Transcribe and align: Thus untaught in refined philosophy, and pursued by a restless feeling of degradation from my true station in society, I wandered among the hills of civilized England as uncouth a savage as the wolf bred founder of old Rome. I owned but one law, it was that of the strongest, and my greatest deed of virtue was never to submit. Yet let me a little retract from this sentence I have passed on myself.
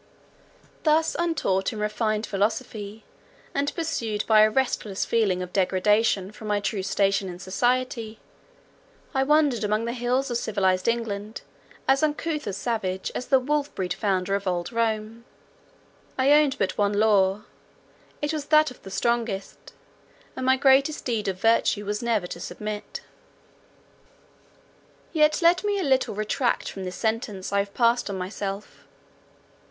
Thus 0.81 1.15
untaught 1.19 1.71
in 1.71 1.77
refined 1.77 2.25
philosophy, 2.25 3.03
and 3.53 3.71
pursued 3.75 4.25
by 4.25 4.41
a 4.41 4.49
restless 4.49 5.05
feeling 5.05 5.43
of 5.43 5.53
degradation 5.53 6.31
from 6.31 6.47
my 6.47 6.59
true 6.59 6.81
station 6.81 7.29
in 7.29 7.37
society, 7.37 8.19
I 9.13 9.21
wandered 9.21 9.63
among 9.63 9.85
the 9.85 9.93
hills 9.93 10.31
of 10.31 10.37
civilized 10.37 10.87
England 10.87 11.41
as 11.87 12.01
uncouth 12.01 12.47
a 12.47 12.53
savage 12.53 13.11
as 13.13 13.27
the 13.27 13.39
wolf 13.39 13.75
bred 13.75 13.93
founder 13.93 14.33
of 14.33 14.47
old 14.47 14.71
Rome. 14.71 15.23
I 16.17 16.31
owned 16.31 16.57
but 16.57 16.79
one 16.79 16.93
law, 16.93 17.43
it 18.23 18.33
was 18.33 18.45
that 18.45 18.71
of 18.71 18.81
the 18.81 18.89
strongest, 18.89 19.71
and 20.35 20.43
my 20.47 20.57
greatest 20.57 21.05
deed 21.05 21.27
of 21.27 21.39
virtue 21.39 21.85
was 21.85 22.01
never 22.01 22.25
to 22.25 22.39
submit. 22.39 23.01
Yet 25.13 25.43
let 25.43 25.63
me 25.63 25.77
a 25.79 25.83
little 25.83 26.15
retract 26.15 26.71
from 26.71 26.85
this 26.85 26.95
sentence 26.95 27.53
I 27.53 27.59
have 27.59 27.75
passed 27.75 28.09
on 28.09 28.17
myself. 28.17 28.87